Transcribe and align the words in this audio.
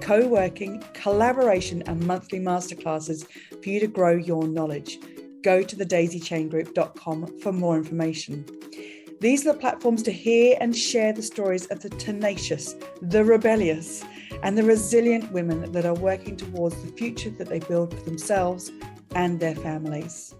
co 0.00 0.26
working, 0.26 0.82
collaboration, 0.94 1.82
and 1.86 2.06
monthly 2.06 2.40
masterclasses 2.40 3.26
for 3.62 3.68
you 3.68 3.80
to 3.80 3.86
grow 3.86 4.16
your 4.16 4.46
knowledge. 4.46 4.98
Go 5.42 5.62
to 5.62 5.76
thedaisychaingroup.com 5.76 7.38
for 7.40 7.52
more 7.52 7.76
information. 7.76 8.44
These 9.20 9.46
are 9.46 9.52
the 9.52 9.58
platforms 9.58 10.02
to 10.04 10.12
hear 10.12 10.56
and 10.60 10.76
share 10.76 11.12
the 11.12 11.22
stories 11.22 11.66
of 11.66 11.80
the 11.80 11.90
tenacious, 11.90 12.76
the 13.02 13.24
rebellious, 13.24 14.04
and 14.42 14.56
the 14.56 14.62
resilient 14.62 15.32
women 15.32 15.72
that 15.72 15.84
are 15.84 15.94
working 15.94 16.36
towards 16.36 16.80
the 16.82 16.92
future 16.92 17.30
that 17.30 17.48
they 17.48 17.58
build 17.58 17.92
for 17.92 18.04
themselves 18.04 18.70
and 19.14 19.40
their 19.40 19.56
families. 19.56 20.34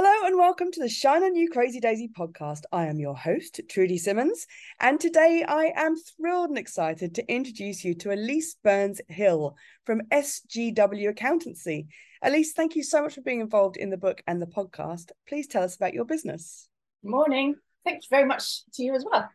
Hello 0.00 0.28
and 0.28 0.38
welcome 0.38 0.70
to 0.70 0.80
the 0.80 0.88
Shine 0.88 1.24
On 1.24 1.34
You 1.34 1.50
Crazy 1.50 1.80
Daisy 1.80 2.06
podcast. 2.06 2.60
I 2.70 2.86
am 2.86 3.00
your 3.00 3.16
host, 3.16 3.60
Trudy 3.68 3.98
Simmons, 3.98 4.46
and 4.78 5.00
today 5.00 5.44
I 5.44 5.72
am 5.74 5.96
thrilled 5.96 6.50
and 6.50 6.56
excited 6.56 7.16
to 7.16 7.28
introduce 7.28 7.84
you 7.84 7.96
to 7.96 8.12
Elise 8.12 8.54
Burns 8.62 9.00
Hill 9.08 9.56
from 9.84 10.02
SGW 10.12 11.08
Accountancy. 11.08 11.88
Elise, 12.22 12.52
thank 12.52 12.76
you 12.76 12.84
so 12.84 13.02
much 13.02 13.16
for 13.16 13.22
being 13.22 13.40
involved 13.40 13.76
in 13.76 13.90
the 13.90 13.96
book 13.96 14.22
and 14.28 14.40
the 14.40 14.46
podcast. 14.46 15.10
Please 15.26 15.48
tell 15.48 15.64
us 15.64 15.74
about 15.74 15.94
your 15.94 16.04
business. 16.04 16.68
Morning. 17.02 17.56
Thank 17.84 18.04
you 18.04 18.08
very 18.08 18.24
much 18.24 18.70
to 18.74 18.84
you 18.84 18.94
as 18.94 19.04
well. 19.04 19.28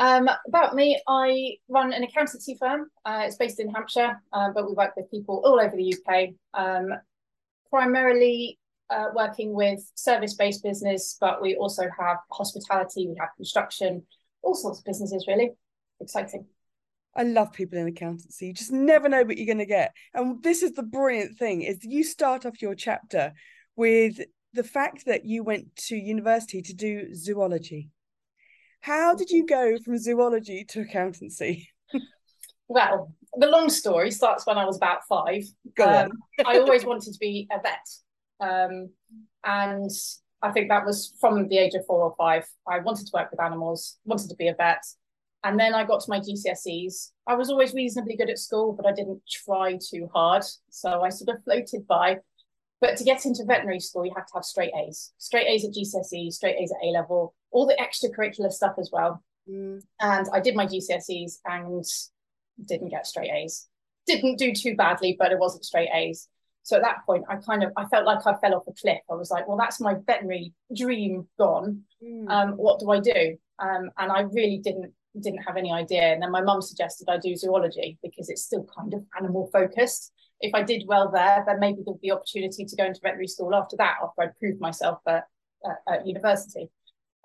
Um, 0.00 0.30
about 0.48 0.74
me, 0.74 0.98
I 1.06 1.56
run 1.68 1.92
an 1.92 2.04
accountancy 2.04 2.56
firm. 2.58 2.90
Uh, 3.04 3.24
it's 3.26 3.36
based 3.36 3.60
in 3.60 3.68
Hampshire, 3.68 4.18
uh, 4.32 4.48
but 4.54 4.66
we 4.66 4.72
work 4.72 4.96
with 4.96 5.10
people 5.10 5.42
all 5.44 5.60
over 5.60 5.76
the 5.76 5.94
UK. 5.94 6.30
Um, 6.54 6.94
primarily 7.68 8.58
uh, 8.90 9.06
working 9.14 9.52
with 9.52 9.80
service-based 9.94 10.62
business, 10.62 11.16
but 11.20 11.42
we 11.42 11.56
also 11.56 11.84
have 11.98 12.18
hospitality, 12.30 13.08
we 13.08 13.16
have 13.18 13.30
construction, 13.36 14.02
all 14.42 14.54
sorts 14.54 14.78
of 14.80 14.84
businesses 14.84 15.26
really. 15.26 15.50
Exciting. 16.00 16.46
I 17.16 17.22
love 17.22 17.52
people 17.52 17.78
in 17.78 17.88
accountancy. 17.88 18.48
You 18.48 18.52
just 18.52 18.72
never 18.72 19.08
know 19.08 19.24
what 19.24 19.38
you're 19.38 19.46
going 19.46 19.58
to 19.58 19.66
get. 19.66 19.94
And 20.12 20.42
this 20.42 20.62
is 20.62 20.72
the 20.72 20.82
brilliant 20.82 21.38
thing 21.38 21.62
is 21.62 21.78
you 21.82 22.04
start 22.04 22.44
off 22.44 22.60
your 22.60 22.74
chapter 22.74 23.32
with 23.74 24.20
the 24.52 24.62
fact 24.62 25.06
that 25.06 25.24
you 25.24 25.42
went 25.42 25.74
to 25.76 25.96
university 25.96 26.60
to 26.62 26.74
do 26.74 27.14
zoology. 27.14 27.90
How 28.80 29.14
did 29.14 29.30
you 29.30 29.46
go 29.46 29.78
from 29.78 29.98
zoology 29.98 30.64
to 30.68 30.80
accountancy? 30.82 31.68
well, 32.68 33.12
the 33.34 33.48
long 33.48 33.70
story 33.70 34.10
starts 34.10 34.46
when 34.46 34.58
I 34.58 34.66
was 34.66 34.76
about 34.76 35.00
five. 35.08 35.42
Go 35.74 35.84
um, 35.84 36.10
on. 36.38 36.46
I 36.46 36.58
always 36.58 36.84
wanted 36.84 37.12
to 37.12 37.18
be 37.18 37.48
a 37.50 37.60
vet. 37.60 37.80
Um, 38.40 38.90
and 39.44 39.90
I 40.42 40.52
think 40.52 40.68
that 40.68 40.84
was 40.84 41.14
from 41.20 41.48
the 41.48 41.58
age 41.58 41.74
of 41.74 41.86
four 41.86 42.02
or 42.02 42.14
five. 42.16 42.46
I 42.68 42.80
wanted 42.80 43.06
to 43.06 43.12
work 43.14 43.30
with 43.30 43.40
animals, 43.40 43.98
wanted 44.04 44.28
to 44.30 44.36
be 44.36 44.48
a 44.48 44.54
vet. 44.54 44.82
And 45.44 45.58
then 45.58 45.74
I 45.74 45.84
got 45.84 46.00
to 46.00 46.10
my 46.10 46.18
GCSEs. 46.18 47.12
I 47.26 47.34
was 47.34 47.50
always 47.50 47.72
reasonably 47.72 48.16
good 48.16 48.30
at 48.30 48.38
school, 48.38 48.72
but 48.72 48.86
I 48.86 48.92
didn't 48.92 49.22
try 49.30 49.78
too 49.78 50.08
hard. 50.12 50.44
So 50.70 51.02
I 51.02 51.08
sort 51.08 51.36
of 51.36 51.44
floated 51.44 51.86
by. 51.86 52.18
But 52.80 52.96
to 52.98 53.04
get 53.04 53.24
into 53.24 53.44
veterinary 53.44 53.80
school, 53.80 54.04
you 54.04 54.12
have 54.16 54.26
to 54.26 54.34
have 54.34 54.44
straight 54.44 54.72
A's, 54.74 55.12
straight 55.18 55.46
A's 55.46 55.64
at 55.64 55.72
GCSE, 55.72 56.32
straight 56.32 56.56
A's 56.56 56.72
at 56.72 56.86
A 56.86 56.90
level, 56.90 57.34
all 57.50 57.66
the 57.66 57.76
extracurricular 57.76 58.52
stuff 58.52 58.74
as 58.78 58.90
well. 58.92 59.22
Mm. 59.48 59.82
And 60.00 60.26
I 60.32 60.40
did 60.40 60.56
my 60.56 60.66
GCSEs 60.66 61.38
and 61.46 61.84
didn't 62.66 62.90
get 62.90 63.06
straight 63.06 63.30
A's. 63.30 63.68
Didn't 64.06 64.38
do 64.38 64.52
too 64.52 64.76
badly, 64.76 65.16
but 65.18 65.32
it 65.32 65.38
wasn't 65.38 65.64
straight 65.64 65.88
A's. 65.92 66.28
So 66.66 66.74
at 66.74 66.82
that 66.82 67.06
point, 67.06 67.22
I 67.28 67.36
kind 67.36 67.62
of 67.62 67.70
I 67.76 67.84
felt 67.84 68.06
like 68.06 68.26
I 68.26 68.34
fell 68.38 68.56
off 68.56 68.64
a 68.66 68.72
cliff. 68.72 68.98
I 69.08 69.14
was 69.14 69.30
like, 69.30 69.46
well, 69.46 69.56
that's 69.56 69.80
my 69.80 69.94
veterinary 70.04 70.52
dream 70.74 71.28
gone. 71.38 71.82
Mm. 72.02 72.28
Um, 72.28 72.50
what 72.54 72.80
do 72.80 72.90
I 72.90 72.98
do? 72.98 73.36
Um, 73.60 73.88
and 73.96 74.10
I 74.10 74.22
really 74.22 74.58
didn't 74.58 74.92
didn't 75.22 75.44
have 75.44 75.56
any 75.56 75.70
idea. 75.70 76.02
And 76.02 76.20
then 76.20 76.32
my 76.32 76.42
mum 76.42 76.60
suggested 76.60 77.08
I 77.08 77.18
do 77.18 77.36
zoology 77.36 77.98
because 78.02 78.28
it's 78.28 78.42
still 78.42 78.66
kind 78.76 78.94
of 78.94 79.04
animal 79.16 79.48
focused. 79.52 80.12
If 80.40 80.56
I 80.56 80.64
did 80.64 80.82
well 80.88 81.08
there, 81.08 81.44
then 81.46 81.60
maybe 81.60 81.82
there'd 81.86 82.00
be 82.00 82.10
opportunity 82.10 82.64
to 82.64 82.76
go 82.76 82.84
into 82.84 82.98
veterinary 83.00 83.28
school 83.28 83.54
after 83.54 83.76
that, 83.76 83.98
after 84.02 84.22
I'd 84.22 84.36
proved 84.36 84.60
myself 84.60 84.98
at, 85.06 85.24
at, 85.64 85.94
at 86.00 86.06
university. 86.06 86.68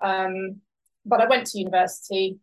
Um, 0.00 0.60
but 1.04 1.20
I 1.20 1.26
went 1.26 1.48
to 1.48 1.58
university, 1.58 2.38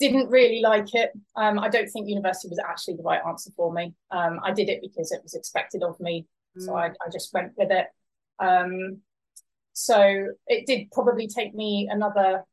didn't 0.00 0.30
really 0.30 0.60
like 0.62 0.94
it. 0.94 1.12
Um, 1.36 1.58
I 1.58 1.68
don't 1.68 1.86
think 1.88 2.08
university 2.08 2.48
was 2.48 2.58
actually 2.58 2.96
the 2.96 3.02
right 3.02 3.20
answer 3.26 3.50
for 3.54 3.72
me. 3.72 3.94
Um, 4.10 4.40
I 4.42 4.52
did 4.52 4.68
it 4.68 4.80
because 4.80 5.12
it 5.12 5.20
was 5.22 5.34
expected 5.34 5.82
of 5.82 6.00
me, 6.00 6.26
mm. 6.58 6.62
so 6.62 6.74
I, 6.74 6.86
I, 6.86 7.10
just 7.12 7.32
went 7.34 7.52
with 7.56 7.70
it. 7.70 7.86
Um, 8.38 8.98
so 9.74 10.26
it 10.46 10.66
did 10.66 10.90
probably 10.90 11.28
take 11.28 11.54
me 11.54 11.88
another 11.90 12.44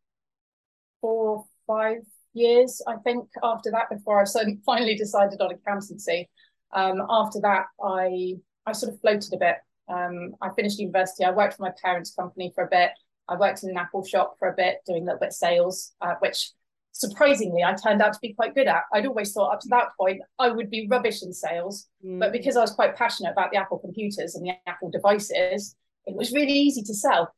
four, 1.02 1.46
five 1.66 2.00
years, 2.34 2.82
I 2.86 2.98
think, 2.98 3.30
after 3.42 3.72
that 3.72 3.90
before 3.90 4.22
I 4.22 4.26
finally 4.66 4.96
decided 4.96 5.42
on 5.42 5.52
accountancy. 5.52 6.30
Um, 6.74 7.02
after 7.10 7.40
that, 7.42 7.68
I 7.82 8.36
I 8.66 8.74
sort 8.74 8.94
of 8.94 9.00
floated 9.00 9.34
a 9.34 9.38
bit. 9.38 9.56
Um, 9.88 10.36
I 10.42 10.50
finished 10.54 10.80
university. 10.80 11.24
I 11.24 11.32
worked 11.32 11.56
for 11.56 11.64
my 11.64 11.72
parents' 11.82 12.14
company 12.14 12.52
for 12.54 12.66
a 12.66 12.70
bit. 12.70 12.92
I 13.30 13.38
worked 13.38 13.64
in 13.64 13.70
an 13.70 13.78
Apple 13.78 14.04
shop 14.04 14.36
for 14.38 14.50
a 14.50 14.54
bit, 14.54 14.80
doing 14.86 15.04
a 15.04 15.06
little 15.06 15.20
bit 15.20 15.30
of 15.30 15.34
sales, 15.34 15.94
uh, 16.02 16.16
which 16.20 16.52
surprisingly 16.98 17.64
I 17.64 17.74
turned 17.74 18.02
out 18.02 18.14
to 18.14 18.20
be 18.22 18.34
quite 18.34 18.56
good 18.56 18.68
at. 18.68 18.84
I'd 18.92 19.06
always 19.06 19.32
thought 19.32 19.54
up 19.54 19.60
to 19.62 19.68
that 19.70 19.90
point 20.00 20.22
I 20.40 20.50
would 20.50 20.70
be 20.70 20.88
rubbish 20.90 21.22
in 21.22 21.32
sales, 21.32 21.88
mm. 22.04 22.20
but 22.20 22.32
because 22.32 22.58
I 22.58 22.62
was 22.62 22.72
quite 22.72 22.96
passionate 22.96 23.32
about 23.32 23.52
the 23.52 23.58
Apple 23.58 23.78
computers 23.78 24.36
and 24.36 24.46
the 24.46 24.54
Apple 24.66 24.90
devices, 24.90 25.76
it 26.06 26.16
was 26.16 26.32
really 26.34 26.54
easy 26.54 26.82
to 26.82 26.94
sell, 26.94 27.34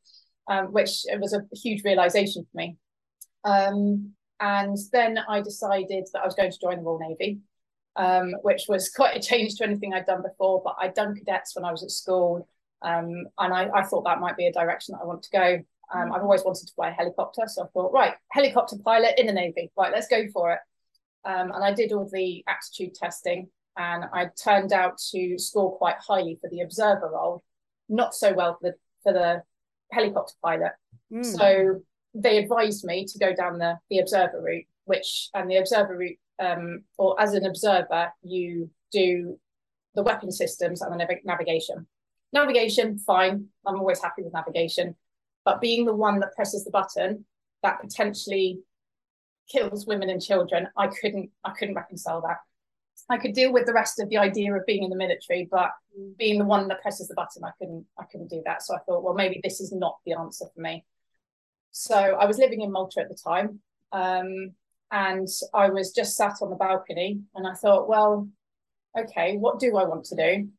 um, 0.49 0.67
which 0.67 1.01
it 1.05 1.19
was 1.19 1.33
a 1.33 1.43
huge 1.53 1.83
realization 1.83 2.43
for 2.43 2.57
me. 2.57 2.77
Um, 3.43 4.13
and 4.39 4.77
then 4.93 5.19
I 5.27 5.41
decided 5.41 6.07
that 6.13 6.21
I 6.21 6.25
was 6.25 6.35
going 6.35 6.51
to 6.51 6.59
join 6.59 6.77
the 6.77 6.83
Royal 6.83 6.99
Navy, 6.99 7.39
um, 7.97 8.33
which 8.43 8.63
was 8.69 8.89
quite 8.89 9.17
a 9.17 9.19
change 9.19 9.55
to 9.55 9.65
anything 9.65 9.93
I'd 9.93 10.05
done 10.05 10.21
before. 10.21 10.61
But 10.63 10.77
I'd 10.79 10.93
done 10.93 11.15
cadets 11.15 11.55
when 11.55 11.65
I 11.65 11.71
was 11.71 11.83
at 11.83 11.91
school, 11.91 12.47
um, 12.81 13.25
and 13.37 13.53
I, 13.53 13.69
I 13.73 13.83
thought 13.83 14.05
that 14.05 14.21
might 14.21 14.37
be 14.37 14.47
a 14.47 14.53
direction 14.53 14.93
that 14.93 15.03
I 15.03 15.07
want 15.07 15.23
to 15.23 15.29
go. 15.31 15.59
Um, 15.93 16.11
I've 16.11 16.21
always 16.21 16.43
wanted 16.43 16.67
to 16.67 16.73
fly 16.73 16.89
a 16.89 16.93
helicopter, 16.93 17.43
so 17.47 17.63
I 17.63 17.67
thought, 17.67 17.91
right, 17.91 18.13
helicopter 18.31 18.75
pilot 18.83 19.15
in 19.17 19.25
the 19.25 19.33
Navy, 19.33 19.71
right, 19.75 19.91
let's 19.91 20.07
go 20.07 20.27
for 20.31 20.53
it. 20.53 20.59
Um, 21.25 21.51
and 21.51 21.63
I 21.63 21.73
did 21.73 21.91
all 21.91 22.07
the 22.11 22.43
aptitude 22.47 22.95
testing, 22.95 23.49
and 23.77 24.05
I 24.13 24.27
turned 24.41 24.71
out 24.71 24.99
to 25.11 25.37
score 25.37 25.77
quite 25.77 25.95
highly 25.99 26.37
for 26.41 26.49
the 26.49 26.61
observer 26.61 27.09
role, 27.11 27.43
not 27.87 28.13
so 28.13 28.33
well 28.33 28.57
for 28.61 28.71
the 28.71 28.75
for 29.03 29.13
the 29.13 29.41
helicopter 29.91 30.33
pilot. 30.43 30.71
Mm. 31.11 31.25
So 31.25 31.81
they 32.13 32.37
advised 32.37 32.83
me 32.83 33.05
to 33.05 33.19
go 33.19 33.33
down 33.33 33.57
the 33.57 33.79
the 33.89 33.99
observer 33.99 34.41
route, 34.41 34.65
which 34.85 35.29
and 35.33 35.49
the 35.49 35.57
observer 35.57 35.97
route, 35.97 36.19
um, 36.39 36.83
or 36.97 37.19
as 37.19 37.33
an 37.33 37.45
observer, 37.45 38.13
you 38.21 38.69
do 38.91 39.39
the 39.95 40.03
weapon 40.03 40.31
systems 40.31 40.81
and 40.81 40.93
the 40.93 40.97
nav- 40.97 41.25
navigation. 41.25 41.87
Navigation, 42.31 42.99
fine. 42.99 43.47
I'm 43.65 43.79
always 43.79 44.01
happy 44.01 44.21
with 44.21 44.33
navigation 44.33 44.95
but 45.49 45.61
being 45.61 45.83
the 45.83 45.95
one 45.95 46.19
that 46.19 46.35
presses 46.35 46.63
the 46.63 46.69
button 46.69 47.25
that 47.63 47.81
potentially 47.81 48.59
kills 49.51 49.87
women 49.87 50.11
and 50.11 50.21
children, 50.21 50.67
I 50.77 50.85
couldn't 50.85 51.31
I 51.43 51.53
couldn't 51.57 51.73
reconcile 51.73 52.21
that. 52.21 52.37
I 53.09 53.17
could 53.17 53.33
deal 53.33 53.51
with 53.51 53.65
the 53.65 53.73
rest 53.73 53.99
of 53.99 54.09
the 54.09 54.19
idea 54.19 54.53
of 54.53 54.63
being 54.67 54.83
in 54.83 54.91
the 54.91 54.95
military, 54.95 55.47
but 55.49 55.71
being 56.19 56.37
the 56.37 56.45
one 56.45 56.67
that 56.67 56.83
presses 56.83 57.07
the 57.07 57.15
button, 57.15 57.43
I 57.43 57.49
couldn't 57.57 57.83
I 57.97 58.03
couldn't 58.11 58.29
do 58.29 58.43
that. 58.45 58.61
So 58.61 58.75
I 58.75 58.79
thought, 58.85 59.01
well, 59.01 59.15
maybe 59.15 59.41
this 59.43 59.59
is 59.59 59.71
not 59.71 59.97
the 60.05 60.13
answer 60.13 60.45
for 60.53 60.61
me. 60.61 60.85
So 61.71 61.95
I 61.95 62.27
was 62.27 62.37
living 62.37 62.61
in 62.61 62.71
Malta 62.71 63.01
at 63.01 63.09
the 63.09 63.15
time, 63.15 63.59
um, 63.91 64.51
and 64.91 65.27
I 65.55 65.69
was 65.69 65.93
just 65.93 66.15
sat 66.15 66.43
on 66.43 66.51
the 66.51 66.57
balcony, 66.57 67.21
and 67.33 67.47
I 67.47 67.55
thought, 67.55 67.89
well, 67.89 68.29
okay, 68.95 69.37
what 69.37 69.57
do 69.57 69.77
I 69.77 69.85
want 69.85 70.05
to 70.05 70.15
do? 70.15 70.49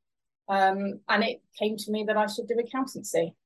Um, 0.49 0.99
and 1.09 1.23
it 1.23 1.43
came 1.57 1.77
to 1.77 1.93
me 1.93 2.03
that 2.09 2.17
I 2.17 2.27
should 2.27 2.49
do 2.49 2.59
accountancy. 2.59 3.37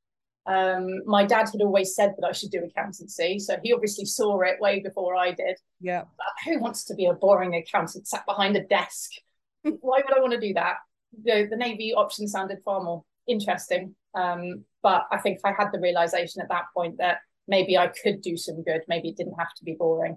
Um, 0.47 1.03
my 1.07 1.25
dad 1.25 1.49
had 1.51 1.63
always 1.63 1.95
said 1.95 2.15
that 2.19 2.27
I 2.27 2.33
should 2.33 2.51
do 2.51 2.65
accountancy, 2.65 3.39
so 3.39 3.57
he 3.63 3.73
obviously 3.73 4.05
saw 4.05 4.41
it 4.41 4.61
way 4.61 4.81
before 4.81 5.17
I 5.17 5.33
did. 5.33 5.59
Yeah. 5.81 6.03
But 6.17 6.27
who 6.45 6.61
wants 6.61 6.85
to 6.85 6.95
be 6.95 7.07
a 7.07 7.15
boring 7.15 7.55
accountant 7.55 8.07
sat 8.07 8.27
behind 8.27 8.57
a 8.57 8.65
desk? 8.65 9.11
Why 9.63 10.03
would 10.05 10.17
I 10.17 10.21
want 10.21 10.33
to 10.33 10.41
do 10.41 10.55
that? 10.55 10.77
The, 11.23 11.47
the 11.49 11.57
Navy 11.57 11.95
option 11.95 12.29
sounded 12.29 12.59
far 12.65 12.83
more 12.83 13.05
interesting. 13.27 13.95
Um, 14.15 14.65
but 14.83 15.07
I 15.11 15.19
think 15.19 15.41
I 15.45 15.53
had 15.57 15.71
the 15.73 15.81
realization 15.81 16.43
at 16.43 16.49
that 16.51 16.65
point 16.75 16.99
that 16.99 17.19
maybe 17.49 17.77
I 17.77 17.89
could 17.89 18.21
do 18.21 18.37
some 18.37 18.63
good. 18.63 18.83
Maybe 18.89 19.09
it 19.09 19.17
didn't 19.17 19.39
have 19.39 19.55
to 19.57 19.65
be 19.65 19.77
boring. 19.79 20.17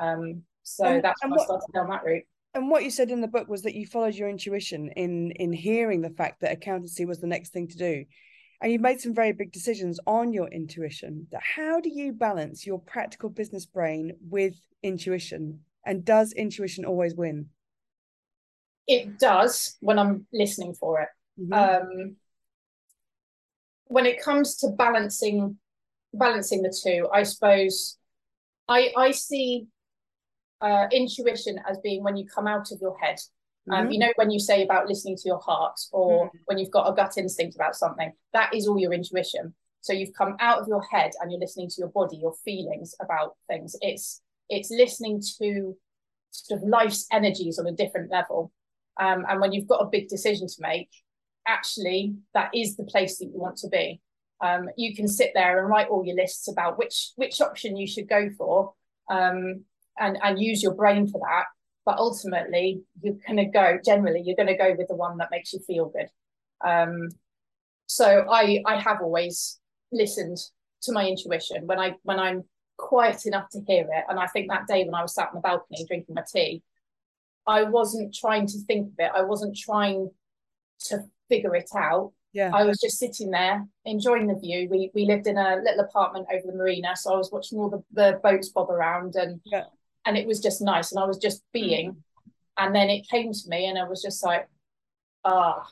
Um, 0.00 0.42
so 0.62 1.00
that's 1.02 1.22
when 1.22 1.30
what, 1.30 1.40
I 1.40 1.44
started 1.44 1.72
down 1.72 1.88
that 1.90 2.04
route. 2.04 2.24
And 2.54 2.68
what 2.68 2.84
you 2.84 2.90
said 2.90 3.10
in 3.10 3.20
the 3.20 3.28
book 3.28 3.48
was 3.48 3.62
that 3.62 3.74
you 3.74 3.86
followed 3.86 4.14
your 4.14 4.28
intuition 4.28 4.90
in 4.96 5.30
in 5.32 5.52
hearing 5.52 6.00
the 6.00 6.10
fact 6.10 6.40
that 6.40 6.52
accountancy 6.52 7.04
was 7.04 7.20
the 7.20 7.26
next 7.26 7.52
thing 7.52 7.68
to 7.68 7.76
do. 7.76 8.04
And 8.60 8.70
you've 8.70 8.82
made 8.82 9.00
some 9.00 9.14
very 9.14 9.32
big 9.32 9.52
decisions 9.52 9.98
on 10.06 10.32
your 10.32 10.48
intuition. 10.48 11.26
How 11.40 11.80
do 11.80 11.88
you 11.88 12.12
balance 12.12 12.66
your 12.66 12.78
practical 12.78 13.30
business 13.30 13.64
brain 13.64 14.12
with 14.28 14.54
intuition? 14.82 15.60
And 15.86 16.04
does 16.04 16.32
intuition 16.32 16.84
always 16.84 17.14
win? 17.14 17.46
It 18.86 19.18
does 19.18 19.76
when 19.80 19.98
I'm 19.98 20.26
listening 20.32 20.74
for 20.74 21.00
it. 21.00 21.08
Mm-hmm. 21.40 21.52
Um, 21.52 22.16
when 23.86 24.06
it 24.06 24.22
comes 24.22 24.56
to 24.58 24.68
balancing 24.68 25.56
balancing 26.12 26.62
the 26.62 26.76
two, 26.84 27.08
I 27.12 27.22
suppose 27.22 27.98
I 28.68 28.92
I 28.96 29.10
see 29.12 29.68
uh, 30.60 30.86
intuition 30.92 31.58
as 31.68 31.78
being 31.78 32.04
when 32.04 32.16
you 32.16 32.26
come 32.26 32.46
out 32.46 32.72
of 32.72 32.80
your 32.80 32.98
head. 32.98 33.18
Um, 33.70 33.84
mm-hmm. 33.84 33.92
You 33.92 33.98
know, 33.98 34.12
when 34.16 34.30
you 34.30 34.40
say 34.40 34.62
about 34.62 34.88
listening 34.88 35.16
to 35.16 35.22
your 35.26 35.38
heart 35.40 35.78
or 35.92 36.26
mm-hmm. 36.26 36.38
when 36.46 36.58
you've 36.58 36.70
got 36.70 36.90
a 36.90 36.94
gut 36.94 37.16
instinct 37.18 37.56
about 37.56 37.76
something, 37.76 38.12
that 38.32 38.54
is 38.54 38.66
all 38.66 38.78
your 38.78 38.92
intuition. 38.92 39.54
So 39.82 39.92
you've 39.92 40.14
come 40.14 40.36
out 40.40 40.60
of 40.60 40.68
your 40.68 40.82
head 40.82 41.12
and 41.20 41.30
you're 41.30 41.40
listening 41.40 41.68
to 41.68 41.76
your 41.78 41.88
body, 41.88 42.18
your 42.18 42.34
feelings 42.44 42.94
about 43.00 43.36
things. 43.48 43.76
It's 43.80 44.22
it's 44.48 44.70
listening 44.70 45.22
to 45.38 45.76
sort 46.30 46.60
of 46.60 46.68
life's 46.68 47.06
energies 47.12 47.58
on 47.58 47.66
a 47.66 47.72
different 47.72 48.10
level. 48.10 48.52
Um, 49.00 49.24
and 49.28 49.40
when 49.40 49.52
you've 49.52 49.68
got 49.68 49.82
a 49.82 49.88
big 49.88 50.08
decision 50.08 50.48
to 50.48 50.54
make, 50.60 50.90
actually 51.46 52.14
that 52.34 52.50
is 52.54 52.76
the 52.76 52.84
place 52.84 53.18
that 53.18 53.26
you 53.26 53.38
want 53.40 53.56
to 53.58 53.68
be. 53.68 54.00
Um, 54.42 54.68
you 54.76 54.94
can 54.94 55.06
sit 55.06 55.32
there 55.34 55.58
and 55.58 55.68
write 55.68 55.88
all 55.88 56.04
your 56.04 56.16
lists 56.16 56.48
about 56.48 56.78
which 56.78 57.12
which 57.16 57.40
option 57.40 57.76
you 57.76 57.86
should 57.86 58.08
go 58.08 58.30
for, 58.36 58.72
um, 59.10 59.64
and 59.98 60.18
and 60.22 60.40
use 60.40 60.62
your 60.62 60.74
brain 60.74 61.06
for 61.06 61.20
that. 61.20 61.44
But 61.86 61.98
ultimately, 61.98 62.82
you're 63.02 63.16
going 63.26 63.38
to 63.38 63.46
go. 63.46 63.78
Generally, 63.84 64.22
you're 64.24 64.36
going 64.36 64.46
to 64.48 64.56
go 64.56 64.74
with 64.76 64.88
the 64.88 64.96
one 64.96 65.18
that 65.18 65.30
makes 65.30 65.52
you 65.52 65.60
feel 65.60 65.88
good. 65.88 66.08
Um, 66.66 67.08
so 67.86 68.26
I 68.30 68.62
I 68.66 68.78
have 68.78 68.98
always 69.02 69.58
listened 69.90 70.38
to 70.82 70.92
my 70.92 71.06
intuition 71.06 71.66
when 71.66 71.78
I 71.78 71.96
when 72.02 72.18
I'm 72.18 72.44
quiet 72.76 73.26
enough 73.26 73.48
to 73.50 73.60
hear 73.66 73.82
it. 73.82 74.04
And 74.08 74.18
I 74.18 74.26
think 74.26 74.48
that 74.48 74.66
day 74.66 74.84
when 74.84 74.94
I 74.94 75.02
was 75.02 75.14
sat 75.14 75.28
on 75.28 75.34
the 75.34 75.40
balcony 75.40 75.84
drinking 75.86 76.14
my 76.14 76.24
tea, 76.30 76.62
I 77.46 77.64
wasn't 77.64 78.14
trying 78.14 78.46
to 78.46 78.58
think 78.66 78.88
of 78.88 78.94
it. 78.98 79.10
I 79.14 79.22
wasn't 79.22 79.56
trying 79.56 80.10
to 80.86 81.00
figure 81.28 81.54
it 81.54 81.70
out. 81.76 82.12
Yeah. 82.32 82.50
I 82.54 82.64
was 82.64 82.78
just 82.78 82.98
sitting 82.98 83.30
there 83.30 83.66
enjoying 83.84 84.28
the 84.28 84.38
view. 84.38 84.68
We 84.70 84.90
we 84.94 85.04
lived 85.04 85.26
in 85.26 85.36
a 85.36 85.56
little 85.56 85.80
apartment 85.80 86.26
over 86.32 86.46
the 86.46 86.56
marina, 86.56 86.96
so 86.96 87.12
I 87.12 87.16
was 87.16 87.32
watching 87.32 87.58
all 87.58 87.70
the, 87.70 87.82
the 87.92 88.20
boats 88.22 88.50
bob 88.50 88.70
around 88.70 89.16
and 89.16 89.40
yeah. 89.44 89.64
And 90.06 90.16
it 90.16 90.26
was 90.26 90.40
just 90.40 90.60
nice. 90.60 90.92
And 90.92 91.00
I 91.00 91.06
was 91.06 91.18
just 91.18 91.42
being. 91.52 91.92
Mm. 91.92 91.96
And 92.58 92.74
then 92.74 92.90
it 92.90 93.08
came 93.08 93.32
to 93.32 93.48
me 93.48 93.66
and 93.66 93.78
I 93.78 93.84
was 93.84 94.02
just 94.02 94.24
like, 94.24 94.46
ah, 95.24 95.66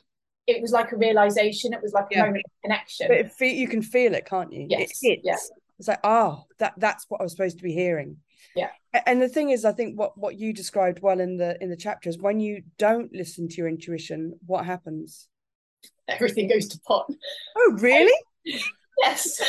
it 0.47 0.61
was 0.61 0.71
like 0.71 0.91
a 0.91 0.97
realization. 0.97 1.73
It 1.73 1.81
was 1.81 1.93
like 1.93 2.05
a 2.11 2.15
yeah. 2.15 2.25
moment 2.25 2.43
of 2.45 2.51
connection. 2.63 3.07
But 3.09 3.17
it 3.17 3.31
fe- 3.31 3.55
you 3.55 3.67
can 3.67 3.81
feel 3.81 4.15
it, 4.15 4.25
can't 4.25 4.51
you? 4.51 4.65
Yes. 4.69 4.99
It 5.01 5.21
yeah. 5.23 5.37
It's 5.77 5.87
like, 5.87 5.99
oh, 6.03 6.45
that 6.57 6.73
that's 6.77 7.05
what 7.07 7.21
I 7.21 7.23
was 7.23 7.31
supposed 7.31 7.57
to 7.57 7.63
be 7.63 7.73
hearing. 7.73 8.17
Yeah. 8.55 8.69
And 9.05 9.21
the 9.21 9.29
thing 9.29 9.51
is, 9.51 9.65
I 9.65 9.71
think 9.71 9.97
what 9.97 10.17
what 10.17 10.37
you 10.37 10.51
described 10.51 11.01
well 11.01 11.19
in 11.19 11.37
the 11.37 11.61
in 11.61 11.69
the 11.69 11.77
chapter 11.77 12.09
is 12.09 12.17
when 12.17 12.39
you 12.39 12.63
don't 12.77 13.13
listen 13.13 13.47
to 13.47 13.55
your 13.55 13.67
intuition, 13.67 14.33
what 14.45 14.65
happens? 14.65 15.27
Everything 16.07 16.49
goes 16.49 16.67
to 16.69 16.79
pot. 16.81 17.09
Oh, 17.55 17.77
really? 17.79 18.19
yes. 18.97 19.41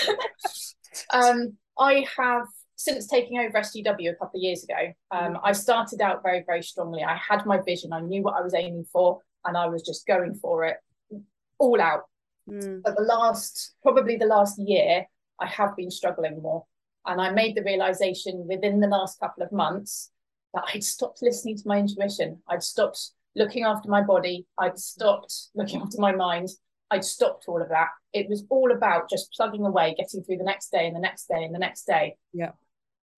um, 1.12 1.56
I 1.78 2.06
have 2.16 2.46
since 2.80 3.06
taking 3.06 3.38
over 3.38 3.58
SGW 3.58 4.10
a 4.10 4.14
couple 4.14 4.38
of 4.38 4.42
years 4.42 4.64
ago. 4.64 4.94
Um, 5.10 5.34
mm. 5.34 5.40
I 5.44 5.52
started 5.52 6.00
out 6.00 6.22
very 6.22 6.42
very 6.46 6.62
strongly. 6.62 7.02
I 7.02 7.14
had 7.14 7.44
my 7.44 7.60
vision. 7.60 7.92
I 7.92 8.00
knew 8.00 8.22
what 8.22 8.36
I 8.36 8.40
was 8.40 8.54
aiming 8.54 8.86
for, 8.90 9.18
and 9.44 9.54
I 9.54 9.66
was 9.66 9.82
just 9.82 10.06
going 10.06 10.34
for 10.34 10.64
it 10.64 10.78
all 11.58 11.78
out. 11.78 12.04
Mm. 12.48 12.82
But 12.82 12.96
the 12.96 13.02
last, 13.02 13.74
probably 13.82 14.16
the 14.16 14.24
last 14.24 14.58
year, 14.58 15.04
I 15.38 15.46
have 15.46 15.76
been 15.76 15.90
struggling 15.90 16.40
more. 16.40 16.64
And 17.04 17.20
I 17.20 17.30
made 17.30 17.54
the 17.54 17.62
realization 17.62 18.46
within 18.48 18.80
the 18.80 18.86
last 18.86 19.20
couple 19.20 19.42
of 19.42 19.52
months 19.52 20.10
that 20.54 20.64
I'd 20.74 20.84
stopped 20.84 21.20
listening 21.20 21.56
to 21.58 21.62
my 21.66 21.78
intuition. 21.78 22.42
I'd 22.48 22.62
stopped 22.62 23.10
looking 23.36 23.64
after 23.64 23.90
my 23.90 24.02
body. 24.02 24.46
I'd 24.58 24.78
stopped 24.78 25.34
looking 25.54 25.82
after 25.82 25.98
my 25.98 26.12
mind. 26.12 26.48
I'd 26.90 27.04
stopped 27.04 27.44
all 27.46 27.60
of 27.60 27.68
that. 27.68 27.88
It 28.14 28.28
was 28.28 28.44
all 28.48 28.72
about 28.72 29.10
just 29.10 29.32
plugging 29.32 29.66
away, 29.66 29.94
getting 29.96 30.22
through 30.22 30.38
the 30.38 30.44
next 30.44 30.70
day 30.72 30.86
and 30.86 30.96
the 30.96 31.00
next 31.00 31.28
day 31.28 31.44
and 31.44 31.54
the 31.54 31.58
next 31.58 31.84
day. 31.84 32.16
Yeah. 32.32 32.52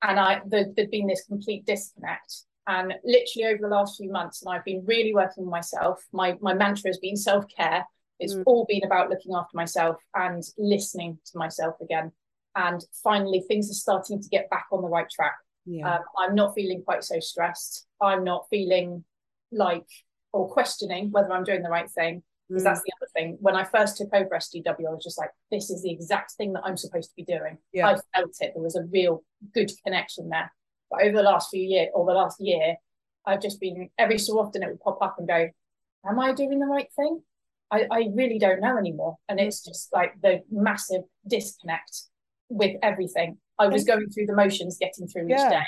And 0.03 0.19
I 0.19 0.41
the, 0.47 0.73
there'd 0.77 0.91
been 0.91 1.07
this 1.07 1.25
complete 1.27 1.67
disconnect. 1.67 2.45
And 2.69 2.95
literally 3.05 3.53
over 3.53 3.59
the 3.61 3.75
last 3.75 3.97
few 3.97 4.11
months, 4.11 4.43
and 4.43 4.55
I've 4.55 4.65
been 4.65 4.85
really 4.87 5.13
working 5.13 5.45
on 5.45 5.51
myself. 5.51 6.01
My 6.13 6.37
my 6.41 6.55
mantra 6.55 6.89
has 6.89 6.99
been 6.99 7.17
self 7.17 7.45
care. 7.57 7.85
It's 8.21 8.35
mm. 8.35 8.43
all 8.47 8.67
been 8.69 8.85
about 8.85 9.11
looking 9.11 9.35
after 9.35 9.57
myself 9.57 9.97
and 10.15 10.43
listening 10.57 11.19
to 11.27 11.39
myself 11.39 11.75
again. 11.81 12.13
And 12.55 12.85
finally, 13.03 13.41
things 13.49 13.71
are 13.71 13.75
starting 13.75 14.23
to 14.23 14.29
get 14.29 14.49
back 14.51 14.67
on 14.71 14.83
the 14.83 14.89
right 14.89 15.09
track. 15.11 15.35
Yeah. 15.67 15.95
Um, 15.95 16.01
I'm 16.19 16.35
not 16.35 16.55
feeling 16.55 16.83
quite 16.85 17.03
so 17.03 17.19
stressed. 17.19 17.87
I'm 18.01 18.25
not 18.25 18.47
feeling 18.51 19.05
like 19.51 19.87
or 20.33 20.49
questioning 20.49 21.11
whether 21.11 21.33
I'm 21.33 21.45
doing 21.45 21.63
the 21.63 21.69
right 21.69 21.91
thing. 21.91 22.23
Because 22.53 22.63
mm. 22.63 22.67
that's 22.67 22.83
the 22.83 22.93
other 23.01 23.09
thing. 23.15 23.39
When 23.41 23.57
I 23.57 23.65
first 23.65 23.97
took 23.97 24.13
over 24.13 24.29
SGW, 24.29 24.87
I 24.87 24.93
was 24.93 25.03
just 25.03 25.19
like, 25.19 25.31
this 25.51 25.71
is 25.71 25.83
the 25.83 25.91
exact 25.91 26.33
thing 26.33 26.53
that 26.53 26.63
I'm 26.65 26.77
supposed 26.77 27.09
to 27.09 27.17
be 27.17 27.25
doing. 27.25 27.57
Yeah. 27.73 27.89
I 27.89 27.97
felt 28.15 28.37
it. 28.41 28.53
There 28.55 28.63
was 28.63 28.77
a 28.77 28.85
real 28.85 29.25
good 29.55 29.71
connection 29.85 30.29
there. 30.29 30.53
But 30.91 31.05
over 31.05 31.17
the 31.17 31.23
last 31.23 31.49
few 31.51 31.63
years 31.63 31.89
or 31.95 32.05
the 32.05 32.13
last 32.13 32.41
year, 32.41 32.77
I've 33.25 33.41
just 33.41 33.61
been 33.61 33.89
every 33.99 34.19
so 34.19 34.39
often 34.39 34.63
it 34.63 34.69
would 34.69 34.81
pop 34.81 34.99
up 35.01 35.17
and 35.19 35.27
go, 35.27 35.49
Am 36.05 36.19
I 36.19 36.33
doing 36.33 36.59
the 36.59 36.67
right 36.67 36.89
thing? 36.95 37.23
I, 37.71 37.87
I 37.91 38.09
really 38.13 38.39
don't 38.39 38.61
know 38.61 38.77
anymore. 38.77 39.17
And 39.29 39.41
it's 39.41 39.65
just 39.65 39.93
like 39.93 40.15
the 40.21 40.41
massive 40.51 41.03
disconnect 41.27 42.03
with 42.49 42.77
everything. 42.83 43.39
I 43.59 43.69
was 43.69 43.85
going 43.85 44.11
through 44.11 44.27
the 44.27 44.35
motions, 44.35 44.77
getting 44.79 45.07
through 45.07 45.29
yeah. 45.29 45.47
each 45.47 45.51
day. 45.51 45.63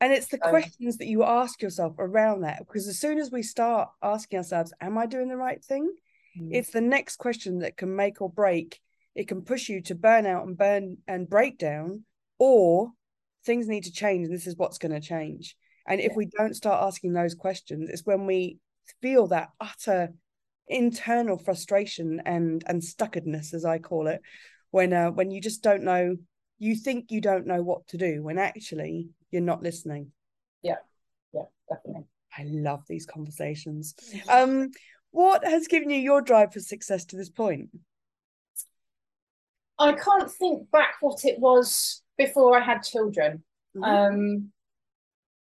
And 0.00 0.12
it's 0.12 0.28
the 0.28 0.38
questions 0.38 0.98
that 0.98 1.08
you 1.08 1.24
ask 1.24 1.60
yourself 1.60 1.94
around 1.98 2.42
that, 2.42 2.58
because 2.60 2.86
as 2.86 2.98
soon 2.98 3.18
as 3.18 3.32
we 3.32 3.42
start 3.42 3.88
asking 4.02 4.38
ourselves, 4.38 4.72
Am 4.80 4.96
I 4.96 5.06
doing 5.06 5.28
the 5.28 5.36
right 5.36 5.64
thing? 5.64 5.90
Mm. 6.38 6.50
It's 6.52 6.70
the 6.70 6.80
next 6.80 7.16
question 7.16 7.60
that 7.60 7.76
can 7.76 7.94
make 7.94 8.20
or 8.20 8.30
break. 8.30 8.80
It 9.14 9.28
can 9.28 9.42
push 9.42 9.68
you 9.68 9.82
to 9.82 9.94
burn 9.94 10.26
out 10.26 10.46
and 10.46 10.56
burn 10.56 10.98
and 11.06 11.28
break 11.28 11.58
down, 11.58 12.04
or 12.38 12.90
things 13.44 13.68
need 13.68 13.84
to 13.84 13.92
change. 13.92 14.26
And 14.26 14.34
this 14.34 14.46
is 14.46 14.56
what's 14.56 14.78
going 14.78 14.92
to 14.92 15.00
change. 15.00 15.56
And 15.86 16.00
if 16.00 16.14
we 16.14 16.26
don't 16.26 16.54
start 16.54 16.82
asking 16.82 17.14
those 17.14 17.34
questions, 17.34 17.88
it's 17.88 18.04
when 18.04 18.26
we 18.26 18.58
feel 19.00 19.28
that 19.28 19.48
utter 19.58 20.12
internal 20.68 21.38
frustration 21.38 22.20
and 22.26 22.62
and 22.66 22.82
stuckedness, 22.82 23.54
as 23.54 23.64
I 23.64 23.78
call 23.78 24.06
it, 24.06 24.20
when 24.70 24.92
uh, 24.92 25.10
when 25.10 25.30
you 25.30 25.40
just 25.40 25.62
don't 25.62 25.82
know 25.82 26.16
you 26.58 26.74
think 26.74 27.10
you 27.10 27.20
don't 27.20 27.46
know 27.46 27.62
what 27.62 27.86
to 27.88 27.96
do 27.96 28.22
when 28.22 28.38
actually 28.38 29.08
you're 29.30 29.42
not 29.42 29.62
listening 29.62 30.10
yeah 30.62 30.76
yeah 31.32 31.42
definitely 31.68 32.04
i 32.36 32.44
love 32.46 32.82
these 32.88 33.06
conversations 33.06 33.94
um 34.28 34.70
what 35.10 35.44
has 35.44 35.66
given 35.66 35.90
you 35.90 35.98
your 35.98 36.20
drive 36.20 36.52
for 36.52 36.60
success 36.60 37.04
to 37.04 37.16
this 37.16 37.30
point 37.30 37.70
i 39.78 39.92
can't 39.92 40.30
think 40.30 40.70
back 40.70 40.94
what 41.00 41.24
it 41.24 41.38
was 41.38 42.02
before 42.16 42.58
i 42.58 42.64
had 42.64 42.82
children 42.82 43.42
mm-hmm. 43.76 43.84
um 43.84 44.52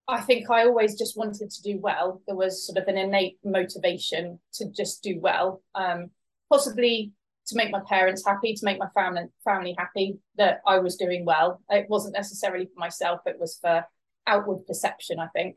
I 0.08 0.20
think 0.20 0.50
I 0.50 0.64
always 0.64 0.96
just 0.96 1.16
wanted 1.16 1.50
to 1.50 1.62
do 1.62 1.78
well. 1.80 2.22
There 2.26 2.36
was 2.36 2.64
sort 2.64 2.78
of 2.78 2.86
an 2.86 2.96
innate 2.96 3.38
motivation 3.44 4.38
to 4.54 4.70
just 4.70 5.02
do 5.02 5.18
well. 5.20 5.62
Um, 5.74 6.10
possibly 6.48 7.12
to 7.48 7.56
make 7.56 7.70
my 7.70 7.80
parents 7.88 8.24
happy, 8.24 8.54
to 8.54 8.64
make 8.64 8.78
my 8.78 8.88
family 8.94 9.24
family 9.44 9.74
happy 9.76 10.18
that 10.36 10.60
I 10.66 10.78
was 10.78 10.96
doing 10.96 11.24
well. 11.24 11.60
It 11.70 11.86
wasn't 11.88 12.14
necessarily 12.14 12.66
for 12.66 12.78
myself; 12.78 13.20
it 13.26 13.38
was 13.40 13.58
for 13.60 13.84
outward 14.28 14.66
perception, 14.66 15.18
I 15.18 15.26
think. 15.34 15.56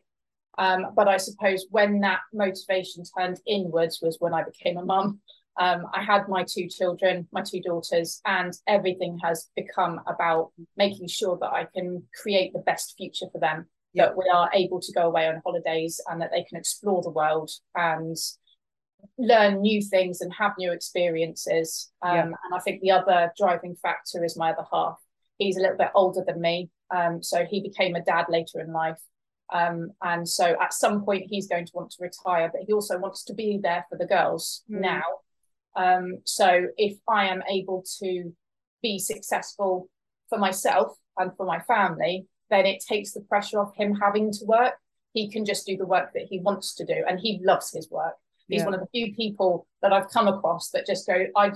Um, 0.60 0.88
but 0.94 1.08
I 1.08 1.18
suppose 1.18 1.66
when 1.72 2.02
that 2.02 2.20
motivation 2.34 3.04
turned 3.18 3.40
inwards 3.48 4.00
was 4.02 4.18
when 4.20 4.34
I 4.34 4.44
became 4.44 4.78
a 4.78 4.86
mum. 4.86 5.20
Um, 5.58 5.88
I 5.94 6.04
had 6.04 6.30
my 6.30 6.46
two 6.48 6.68
children, 6.68 7.28
my 7.32 7.42
two 7.42 7.62
daughters, 7.62 8.22
and 8.26 8.54
everything 8.68 9.18
has 9.24 9.50
become 9.56 10.00
about 10.06 10.52
making 10.78 11.08
sure 11.08 11.38
that 11.42 11.52
I 11.52 11.66
can 11.74 12.04
create 12.22 12.54
the 12.54 12.60
best 12.60 12.96
future 12.98 13.26
for 13.32 13.40
them. 13.40 13.68
That 13.96 14.16
we 14.16 14.30
are 14.32 14.50
able 14.54 14.80
to 14.80 14.94
go 14.94 15.08
away 15.08 15.28
on 15.28 15.42
holidays 15.44 16.00
and 16.08 16.22
that 16.22 16.30
they 16.32 16.44
can 16.44 16.58
explore 16.58 17.02
the 17.02 17.10
world 17.10 17.50
and 17.76 18.16
learn 19.18 19.62
new 19.62 19.82
things 19.82 20.22
and 20.22 20.32
have 20.34 20.54
new 20.58 20.72
experiences. 20.72 21.92
Um, 22.02 22.16
yeah. 22.16 22.24
And 22.24 22.54
I 22.56 22.60
think 22.60 22.82
the 22.82 22.92
other 22.92 23.34
driving 23.38 23.76
factor 23.76 24.24
is 24.24 24.38
my 24.38 24.52
other 24.52 24.68
half. 24.72 24.98
He's 25.38 25.58
a 25.58 25.62
little 25.62 25.78
bit 25.78 25.92
older 25.96 26.24
than 26.26 26.40
me, 26.40 26.70
um, 26.96 27.24
so 27.24 27.46
he 27.50 27.62
became 27.62 27.96
a 27.96 28.04
dad 28.04 28.26
later 28.30 28.60
in 28.60 28.72
life. 28.72 29.00
Um, 29.54 29.92
and 30.04 30.28
so 30.28 30.56
at 30.62 30.74
some 30.74 31.04
point 31.04 31.26
he's 31.30 31.48
going 31.48 31.66
to 31.66 31.72
want 31.74 31.92
to 31.92 32.04
retire, 32.04 32.50
but 32.52 32.62
he 32.68 32.74
also 32.74 32.98
wants 32.98 33.24
to 33.26 33.34
be 33.34 33.60
there 33.62 33.86
for 33.90 33.98
the 33.98 34.06
girls 34.06 34.64
mm. 34.70 34.82
now. 34.82 35.04
Um, 35.76 36.20
so 36.26 36.68
if 36.78 36.98
I 37.08 37.28
am 37.28 37.42
able 37.50 37.84
to 38.00 38.34
be 38.82 39.00
successful 39.00 39.90
for 40.30 40.38
myself 40.38 40.96
and 41.18 41.32
for 41.36 41.46
my 41.46 41.60
family, 41.60 42.28
then 42.50 42.66
it 42.66 42.84
takes 42.88 43.14
the 43.14 43.22
pressure 43.22 43.60
off 43.60 43.76
him 43.76 43.96
having 43.96 44.32
to 44.34 44.46
work 44.46 44.76
he 45.14 45.30
can 45.30 45.44
just 45.46 45.66
do 45.66 45.76
the 45.76 45.86
work 45.86 46.14
that 46.14 46.28
he 46.30 46.40
wants 46.40 46.76
to 46.76 46.86
do 46.86 47.04
and 47.08 47.20
he 47.20 47.40
loves 47.44 47.72
his 47.72 47.90
work 47.90 48.14
he's 48.48 48.60
Yeah. 48.60 48.66
one 48.66 48.74
of 48.76 48.80
the 48.80 48.88
few 48.88 49.14
people 49.16 49.68
that 49.82 49.92
i've 49.92 50.10
come 50.10 50.28
across 50.28 50.70
that 50.70 50.86
just 50.86 51.08
go 51.08 51.26
i 51.36 51.52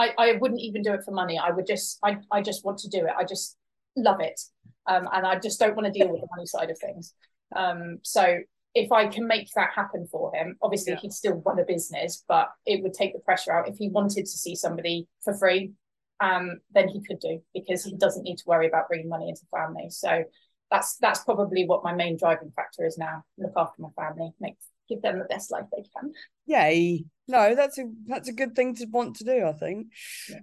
I, 0.00 0.14
I 0.16 0.32
wouldn't 0.40 0.60
even 0.60 0.82
do 0.82 0.94
it 0.94 1.04
for 1.04 1.10
money. 1.10 1.38
I 1.38 1.50
would 1.50 1.66
just, 1.66 1.98
I, 2.02 2.16
I 2.32 2.40
just 2.40 2.64
want 2.64 2.78
to 2.78 2.88
do 2.88 3.04
it. 3.04 3.12
I 3.18 3.22
just 3.24 3.58
love 3.96 4.20
it, 4.20 4.40
um, 4.86 5.06
and 5.12 5.26
I 5.26 5.38
just 5.38 5.60
don't 5.60 5.76
want 5.76 5.86
to 5.86 5.92
deal 5.92 6.10
with 6.10 6.22
the 6.22 6.28
money 6.30 6.46
side 6.46 6.70
of 6.70 6.78
things. 6.78 7.12
Um, 7.54 7.98
so 8.02 8.40
if 8.74 8.92
I 8.92 9.08
can 9.08 9.26
make 9.26 9.48
that 9.56 9.70
happen 9.74 10.06
for 10.10 10.32
him, 10.34 10.56
obviously 10.62 10.92
Yeah. 10.92 11.00
he'd 11.00 11.12
still 11.12 11.42
run 11.44 11.58
a 11.58 11.64
business, 11.64 12.24
but 12.28 12.48
it 12.66 12.82
would 12.82 12.94
take 12.94 13.12
the 13.12 13.18
pressure 13.20 13.52
out. 13.52 13.68
If 13.68 13.76
he 13.76 13.88
wanted 13.88 14.26
to 14.26 14.30
see 14.30 14.54
somebody 14.54 15.08
for 15.22 15.34
free, 15.34 15.72
um, 16.20 16.60
then 16.70 16.88
he 16.88 17.02
could 17.02 17.18
do 17.18 17.42
because 17.54 17.84
he 17.84 17.96
doesn't 17.96 18.22
need 18.22 18.36
to 18.36 18.44
worry 18.46 18.68
about 18.68 18.88
bringing 18.88 19.08
money 19.08 19.28
into 19.28 19.42
family. 19.50 19.90
So 19.90 20.24
that's 20.70 20.96
that's 20.98 21.24
probably 21.24 21.66
what 21.66 21.82
my 21.82 21.92
main 21.92 22.16
driving 22.16 22.52
factor 22.54 22.86
is 22.86 22.96
now. 22.96 23.24
Look 23.38 23.52
after 23.56 23.82
my 23.82 23.88
family, 23.96 24.30
make 24.38 24.56
give 24.88 25.02
them 25.02 25.18
the 25.18 25.24
best 25.24 25.50
life 25.50 25.64
they 25.72 25.84
can. 25.96 26.12
Yay. 26.46 27.04
No, 27.26 27.54
that's 27.54 27.78
a 27.78 27.84
that's 28.06 28.28
a 28.28 28.32
good 28.32 28.54
thing 28.54 28.74
to 28.76 28.86
want 28.86 29.16
to 29.16 29.24
do, 29.24 29.46
I 29.46 29.52
think. 29.52 29.86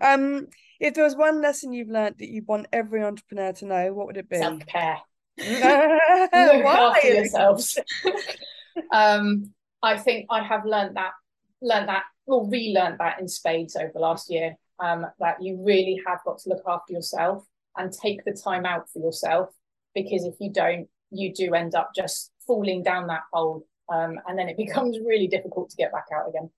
Um, 0.01 0.47
if 0.79 0.93
there 0.93 1.03
was 1.03 1.15
one 1.15 1.41
lesson 1.41 1.73
you've 1.73 1.89
learned 1.89 2.15
that 2.19 2.29
you 2.29 2.43
want 2.45 2.67
every 2.73 3.03
entrepreneur 3.03 3.51
to 3.53 3.65
know, 3.65 3.93
what 3.93 4.07
would 4.07 4.17
it 4.17 4.29
be? 4.29 4.37
Self 4.37 4.65
care. 4.65 4.97
Look 6.21 6.65
after 6.65 7.07
yourselves. 7.07 7.79
um, 8.91 9.53
I 9.83 9.97
think 9.97 10.27
I 10.29 10.43
have 10.43 10.65
learned 10.65 10.95
that, 10.97 11.11
learned 11.61 11.89
that, 11.89 12.03
or 12.25 12.47
relearned 12.49 12.97
that 12.99 13.19
in 13.19 13.27
spades 13.27 13.75
over 13.75 13.91
the 13.93 13.99
last 13.99 14.29
year. 14.29 14.55
Um, 14.79 15.07
that 15.19 15.41
you 15.41 15.59
really 15.65 15.99
have 16.05 16.19
got 16.23 16.37
to 16.39 16.49
look 16.49 16.61
after 16.67 16.93
yourself 16.93 17.43
and 17.77 17.91
take 17.91 18.23
the 18.25 18.33
time 18.33 18.63
out 18.63 18.87
for 18.91 18.99
yourself, 18.99 19.49
because 19.95 20.23
if 20.23 20.35
you 20.39 20.51
don't, 20.51 20.87
you 21.09 21.33
do 21.33 21.55
end 21.55 21.73
up 21.73 21.91
just 21.95 22.31
falling 22.45 22.83
down 22.83 23.07
that 23.07 23.23
hole, 23.33 23.65
um, 23.91 24.19
and 24.27 24.37
then 24.37 24.49
it 24.49 24.57
becomes 24.65 24.99
really 24.99 25.27
difficult 25.27 25.69
to 25.71 25.77
get 25.77 25.91
back 25.91 26.05
out 26.13 26.29
again. 26.29 26.49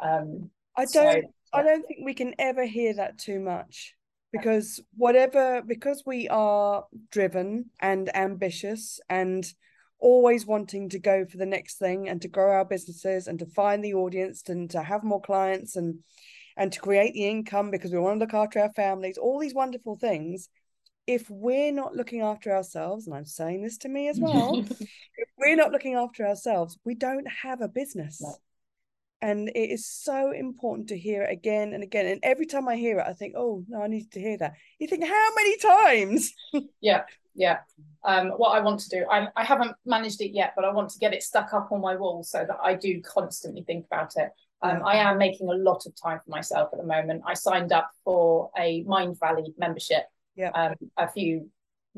Um, 0.00 0.50
I 0.76 0.86
don't 0.86 1.26
I 1.52 1.58
yeah. 1.58 1.62
don't 1.62 1.86
think 1.86 2.00
we 2.04 2.14
can 2.14 2.34
ever 2.38 2.64
hear 2.64 2.94
that 2.94 3.18
too 3.18 3.40
much 3.40 3.94
because 4.32 4.80
whatever 4.96 5.62
because 5.62 6.02
we 6.04 6.28
are 6.28 6.84
driven 7.10 7.66
and 7.80 8.14
ambitious 8.14 9.00
and 9.08 9.52
always 10.00 10.46
wanting 10.46 10.88
to 10.90 10.98
go 10.98 11.24
for 11.24 11.38
the 11.38 11.46
next 11.46 11.78
thing 11.78 12.08
and 12.08 12.22
to 12.22 12.28
grow 12.28 12.52
our 12.52 12.64
businesses 12.64 13.26
and 13.26 13.38
to 13.38 13.46
find 13.46 13.84
the 13.84 13.94
audience 13.94 14.42
and 14.48 14.70
to 14.70 14.82
have 14.82 15.02
more 15.02 15.20
clients 15.20 15.76
and 15.76 15.98
and 16.56 16.72
to 16.72 16.80
create 16.80 17.14
the 17.14 17.26
income 17.26 17.70
because 17.70 17.92
we 17.92 17.98
want 17.98 18.16
to 18.16 18.20
look 18.20 18.34
after 18.34 18.60
our 18.60 18.72
families 18.72 19.18
all 19.18 19.38
these 19.38 19.54
wonderful 19.54 19.96
things. 19.96 20.48
If 21.06 21.30
we're 21.30 21.72
not 21.72 21.96
looking 21.96 22.20
after 22.20 22.54
ourselves 22.54 23.06
and 23.06 23.16
I'm 23.16 23.24
saying 23.24 23.62
this 23.62 23.78
to 23.78 23.88
me 23.88 24.08
as 24.08 24.20
well 24.20 24.58
if 24.80 25.28
we're 25.38 25.56
not 25.56 25.72
looking 25.72 25.94
after 25.94 26.26
ourselves 26.26 26.78
we 26.84 26.94
don't 26.94 27.26
have 27.42 27.60
a 27.60 27.68
business. 27.68 28.20
No. 28.20 28.34
And 29.20 29.48
it 29.48 29.70
is 29.70 29.84
so 29.86 30.30
important 30.32 30.88
to 30.88 30.98
hear 30.98 31.22
it 31.22 31.32
again 31.32 31.72
and 31.74 31.82
again 31.82 32.06
and 32.06 32.20
every 32.22 32.46
time 32.46 32.68
i 32.68 32.76
hear 32.76 33.00
it 33.00 33.06
i 33.08 33.12
think 33.12 33.34
oh 33.36 33.64
no 33.68 33.82
i 33.82 33.88
need 33.88 34.12
to 34.12 34.20
hear 34.20 34.38
that 34.38 34.54
you 34.78 34.86
think 34.86 35.04
how 35.04 35.28
many 35.34 35.56
times 35.58 36.32
Yeah, 36.80 37.02
yeah. 37.34 37.58
Um, 38.04 38.28
what 38.36 38.50
I 38.56 38.60
want 38.60 38.80
to 38.80 38.88
do, 38.88 39.04
I, 39.10 39.28
I 39.36 39.44
haven't 39.44 39.72
managed 39.84 40.20
it 40.20 40.30
yet, 40.32 40.52
but 40.56 40.64
I 40.64 40.72
want 40.72 40.90
to 40.90 40.98
get 40.98 41.12
it 41.12 41.22
stuck 41.22 41.52
up 41.52 41.70
on 41.72 41.80
my 41.80 41.94
wall 41.96 42.22
so 42.22 42.38
that 42.48 42.56
I 42.62 42.74
do 42.74 43.00
constantly 43.02 43.62
think 43.62 43.86
about 43.86 44.12
it. 44.16 44.30
Um, 44.62 44.82
I 44.84 44.96
am 44.96 45.18
making 45.18 45.48
a 45.48 45.52
lot 45.54 45.84
of 45.86 45.92
time 46.00 46.20
for 46.24 46.30
myself 46.30 46.70
at 46.72 46.78
the 46.80 46.86
moment. 46.86 47.22
I 47.26 47.34
signed 47.34 47.72
up 47.72 47.90
for 48.04 48.50
a 48.58 48.82
Mindvalley 48.84 49.52
membership 49.58 50.04
Yeah. 50.36 50.50
um, 50.54 50.74
a 50.96 51.08
few 51.08 51.48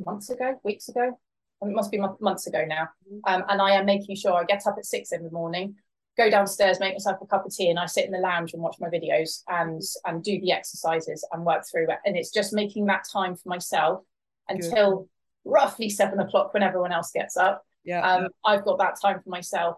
months 0.04 0.30
ago, 0.30 0.58
weeks 0.64 0.88
ago. 0.88 1.18
It 1.62 1.74
must 1.74 1.90
be 1.90 2.00
months 2.20 2.46
ago 2.46 2.64
now. 2.66 2.88
Um, 3.26 3.44
and 3.48 3.60
I 3.62 3.72
am 3.72 3.84
making 3.86 4.16
sure 4.16 4.32
I 4.34 4.44
get 4.44 4.66
up 4.66 4.76
at 4.78 4.84
six 4.86 5.12
in 5.12 5.22
the 5.22 5.30
morning, 5.30 5.76
go 6.16 6.30
downstairs, 6.30 6.80
make 6.80 6.94
myself 6.94 7.18
a 7.22 7.26
cup 7.26 7.46
of 7.46 7.54
tea, 7.54 7.70
and 7.70 7.78
I 7.78 7.86
sit 7.86 8.04
in 8.04 8.12
the 8.12 8.18
lounge 8.18 8.52
and 8.52 8.62
watch 8.62 8.76
my 8.80 8.88
videos 8.88 9.42
and 9.48 9.80
and 10.04 10.22
do 10.22 10.40
the 10.40 10.52
exercises 10.52 11.26
and 11.32 11.44
work 11.44 11.64
through 11.70 11.90
it. 11.90 11.98
And 12.04 12.16
it's 12.16 12.30
just 12.32 12.52
making 12.52 12.86
that 12.86 13.04
time 13.10 13.36
for 13.36 13.48
myself 13.48 14.02
until 14.48 15.08
roughly 15.44 15.88
seven 15.88 16.18
o'clock 16.20 16.52
when 16.52 16.62
everyone 16.62 16.92
else 16.92 17.10
gets 17.12 17.36
up. 17.36 17.64
yeah 17.84 18.06
Um, 18.06 18.28
I've 18.44 18.64
got 18.64 18.78
that 18.78 18.96
time 19.00 19.20
for 19.22 19.30
myself. 19.30 19.76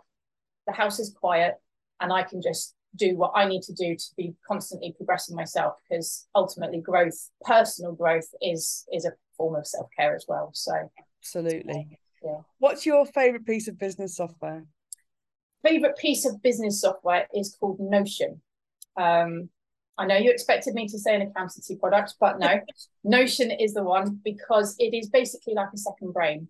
The 0.66 0.72
house 0.72 0.98
is 0.98 1.14
quiet, 1.18 1.54
and 2.00 2.12
I 2.12 2.22
can 2.22 2.40
just 2.42 2.74
do 2.96 3.16
what 3.16 3.32
I 3.34 3.46
need 3.46 3.62
to 3.62 3.72
do 3.72 3.96
to 3.96 4.04
be 4.18 4.34
constantly 4.46 4.92
progressing 4.92 5.34
myself 5.34 5.74
because 5.88 6.26
ultimately 6.34 6.80
growth, 6.80 7.30
personal 7.42 7.92
growth, 7.92 8.28
is 8.42 8.84
is 8.92 9.04
a 9.04 9.12
form 9.36 9.54
of 9.54 9.66
self 9.66 9.88
care 9.96 10.14
as 10.14 10.26
well. 10.28 10.50
So 10.52 10.90
absolutely 11.20 11.98
Yeah. 12.22 12.40
what's 12.58 12.84
your 12.86 13.06
favorite 13.06 13.46
piece 13.46 13.68
of 13.68 13.78
business 13.78 14.16
software 14.16 14.64
favorite 15.62 15.97
piece 15.97 16.25
of 16.25 16.42
business 16.42 16.81
software 16.81 17.26
is 17.35 17.57
called 17.59 17.78
Notion. 17.81 18.40
Um, 18.97 19.49
I 19.99 20.07
know 20.07 20.16
you 20.16 20.31
expected 20.31 20.75
me 20.75 20.88
to 20.88 20.99
say 20.99 21.14
an 21.14 21.23
accountancy 21.23 21.76
product, 21.76 22.14
but 22.19 22.38
no, 22.38 22.61
Notion 23.04 23.50
is 23.50 23.75
the 23.75 23.85
one 23.85 24.21
because 24.25 24.75
it 24.78 24.95
is 24.95 25.09
basically 25.09 25.54
like 25.54 25.69
a 25.75 25.78
second 25.78 26.12
brain. 26.12 26.49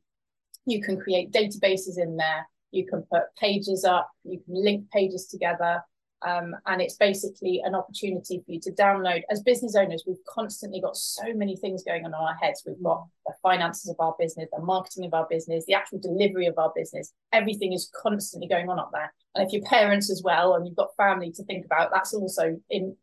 You 0.64 0.80
can 0.80 0.98
create 1.00 1.32
databases 1.32 1.98
in 1.98 2.16
there, 2.16 2.46
you 2.70 2.86
can 2.86 3.02
put 3.02 3.22
pages 3.38 3.84
up, 3.84 4.08
you 4.24 4.40
can 4.44 4.54
link 4.54 4.90
pages 4.90 5.26
together. 5.26 5.82
Um, 6.26 6.54
and 6.66 6.80
it's 6.80 6.96
basically 6.96 7.60
an 7.64 7.74
opportunity 7.74 8.42
for 8.44 8.52
you 8.52 8.60
to 8.60 8.72
download. 8.72 9.22
As 9.30 9.42
business 9.42 9.74
owners, 9.74 10.04
we've 10.06 10.24
constantly 10.28 10.80
got 10.80 10.96
so 10.96 11.34
many 11.34 11.56
things 11.56 11.82
going 11.82 12.04
on 12.04 12.10
in 12.10 12.14
our 12.14 12.34
heads. 12.34 12.62
We've 12.66 12.82
got 12.82 13.06
the 13.26 13.34
finances 13.42 13.90
of 13.90 13.96
our 13.98 14.14
business, 14.18 14.48
the 14.52 14.62
marketing 14.62 15.04
of 15.04 15.14
our 15.14 15.26
business, 15.28 15.64
the 15.66 15.74
actual 15.74 15.98
delivery 15.98 16.46
of 16.46 16.58
our 16.58 16.72
business. 16.74 17.12
Everything 17.32 17.72
is 17.72 17.90
constantly 18.00 18.48
going 18.48 18.68
on 18.68 18.78
up 18.78 18.90
there. 18.92 19.12
And 19.34 19.46
if 19.46 19.52
you're 19.52 19.62
parents 19.62 20.10
as 20.10 20.22
well, 20.24 20.54
and 20.54 20.66
you've 20.66 20.76
got 20.76 20.96
family 20.96 21.32
to 21.32 21.44
think 21.44 21.64
about, 21.64 21.90
that's 21.92 22.14
also 22.14 22.60
in 22.70 22.96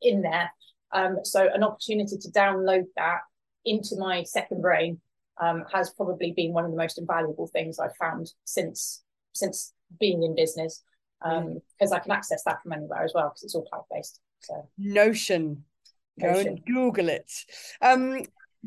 in 0.00 0.22
there. 0.22 0.50
Um, 0.92 1.18
so 1.24 1.48
an 1.52 1.62
opportunity 1.62 2.18
to 2.18 2.30
download 2.30 2.84
that 2.96 3.20
into 3.64 3.96
my 3.96 4.24
second 4.24 4.60
brain 4.60 5.00
um, 5.40 5.64
has 5.72 5.90
probably 5.90 6.32
been 6.32 6.52
one 6.52 6.64
of 6.64 6.70
the 6.70 6.76
most 6.76 6.98
invaluable 6.98 7.46
things 7.46 7.78
I've 7.78 7.96
found 7.96 8.32
since 8.44 9.02
since 9.32 9.72
being 9.98 10.22
in 10.22 10.34
business 10.34 10.82
because 11.22 11.92
I 11.92 11.98
can 11.98 12.12
access 12.12 12.42
that 12.44 12.62
from 12.62 12.72
anywhere 12.72 13.04
as 13.04 13.12
well 13.14 13.28
because 13.28 13.44
it's 13.44 13.54
all 13.54 13.64
cloud 13.64 13.84
based. 13.90 14.20
So 14.40 14.68
notion 14.78 15.64
go 16.20 16.38
and 16.38 16.60
google 16.66 17.08
it 17.08 17.30
um 17.80 18.22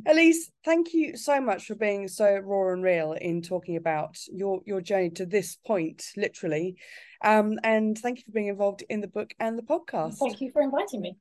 elise 0.07 0.51
thank 0.63 0.93
you 0.93 1.15
so 1.15 1.39
much 1.39 1.65
for 1.65 1.75
being 1.75 2.07
so 2.07 2.37
raw 2.37 2.73
and 2.73 2.83
real 2.83 3.13
in 3.13 3.41
talking 3.41 3.75
about 3.75 4.17
your 4.31 4.61
your 4.65 4.81
journey 4.81 5.09
to 5.09 5.25
this 5.25 5.57
point 5.65 6.05
literally 6.17 6.75
um 7.23 7.59
and 7.63 7.97
thank 7.99 8.17
you 8.17 8.23
for 8.25 8.31
being 8.31 8.47
involved 8.47 8.83
in 8.89 8.99
the 8.99 9.07
book 9.07 9.33
and 9.39 9.57
the 9.57 9.63
podcast 9.63 10.17
thank 10.19 10.41
you 10.41 10.51
for 10.51 10.61
inviting 10.61 11.01
me. 11.01 11.17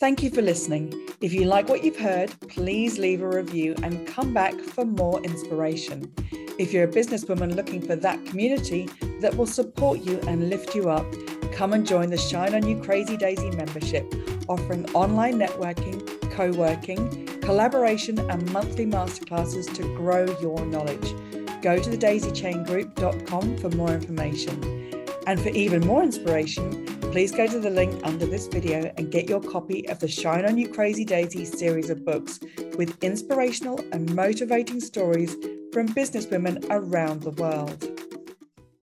Thank 0.00 0.22
you 0.22 0.30
for 0.30 0.42
listening. 0.42 0.94
If 1.20 1.32
you 1.32 1.46
like 1.46 1.68
what 1.68 1.82
you've 1.82 1.98
heard, 1.98 2.32
please 2.48 3.00
leave 3.00 3.20
a 3.20 3.28
review 3.28 3.74
and 3.82 4.06
come 4.06 4.32
back 4.32 4.54
for 4.54 4.84
more 4.84 5.20
inspiration. 5.24 6.14
If 6.58 6.72
you're 6.72 6.84
a 6.84 6.88
businesswoman 6.88 7.54
looking 7.54 7.80
for 7.80 7.94
that 7.94 8.26
community 8.26 8.88
that 9.20 9.36
will 9.36 9.46
support 9.46 10.00
you 10.00 10.18
and 10.26 10.50
lift 10.50 10.74
you 10.74 10.90
up, 10.90 11.06
come 11.52 11.72
and 11.72 11.86
join 11.86 12.10
the 12.10 12.18
Shine 12.18 12.52
On 12.52 12.66
You 12.66 12.82
Crazy 12.82 13.16
Daisy 13.16 13.50
membership, 13.50 14.12
offering 14.48 14.84
online 14.92 15.38
networking, 15.38 16.04
co 16.32 16.50
working, 16.50 17.26
collaboration, 17.42 18.18
and 18.28 18.52
monthly 18.52 18.86
masterclasses 18.86 19.72
to 19.76 19.82
grow 19.94 20.24
your 20.40 20.66
knowledge. 20.66 21.14
Go 21.62 21.78
to 21.78 21.90
thedaisychaingroup.com 21.90 23.58
for 23.58 23.68
more 23.76 23.92
information. 23.92 25.04
And 25.28 25.40
for 25.40 25.50
even 25.50 25.86
more 25.86 26.02
inspiration, 26.02 26.86
please 27.12 27.30
go 27.30 27.46
to 27.46 27.60
the 27.60 27.70
link 27.70 28.04
under 28.04 28.26
this 28.26 28.48
video 28.48 28.92
and 28.96 29.12
get 29.12 29.28
your 29.28 29.40
copy 29.40 29.88
of 29.88 30.00
the 30.00 30.08
Shine 30.08 30.44
On 30.44 30.58
You 30.58 30.68
Crazy 30.68 31.04
Daisy 31.04 31.44
series 31.44 31.88
of 31.88 32.04
books 32.04 32.40
with 32.76 33.00
inspirational 33.04 33.78
and 33.92 34.12
motivating 34.16 34.80
stories 34.80 35.36
from 35.78 35.86
businesswomen 35.90 36.66
around 36.70 37.22
the 37.22 37.30
world. 37.30 37.97